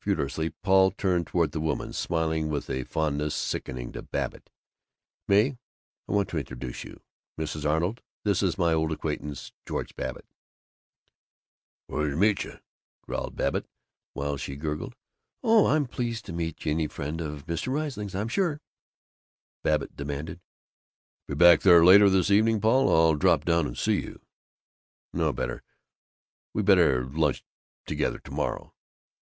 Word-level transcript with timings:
Furiously 0.00 0.48
Paul 0.62 0.90
turned 0.90 1.26
toward 1.26 1.52
the 1.52 1.60
woman, 1.60 1.92
smiling 1.92 2.48
with 2.48 2.70
a 2.70 2.84
fondness 2.84 3.34
sickening 3.34 3.92
to 3.92 4.00
Babbitt. 4.00 4.48
"May! 5.28 5.58
Want 6.06 6.30
to 6.30 6.38
introduce 6.38 6.82
you. 6.82 7.02
Mrs. 7.38 7.68
Arnold, 7.68 8.00
this 8.24 8.42
is 8.42 8.56
my 8.56 8.72
old 8.72 8.90
acquaintance, 8.90 9.52
George 9.66 9.94
Babbitt." 9.94 10.24
"Pleasmeech," 11.90 12.58
growled 13.02 13.36
Babbitt, 13.36 13.66
while 14.14 14.38
she 14.38 14.56
gurgled, 14.56 14.96
"Oh, 15.42 15.66
I'm 15.66 15.84
very 15.84 15.94
pleased 15.94 16.24
to 16.24 16.32
meet 16.32 16.66
any 16.66 16.86
friend 16.86 17.20
of 17.20 17.44
Mr. 17.44 17.70
Riesling's, 17.70 18.14
I'm 18.14 18.28
sure." 18.28 18.62
Babbitt 19.62 19.94
demanded, 19.94 20.40
"Be 21.28 21.34
back 21.34 21.60
there 21.60 21.84
later 21.84 22.08
this 22.08 22.30
evening, 22.30 22.62
Paul? 22.62 22.88
I'll 22.88 23.14
drop 23.14 23.44
down 23.44 23.66
and 23.66 23.76
see 23.76 24.00
you." 24.00 24.22
"No, 25.12 25.34
better 25.34 25.62
We 26.54 26.62
better 26.62 27.04
lunch 27.04 27.44
together 27.84 28.18
to 28.20 28.30
morrow." 28.30 28.72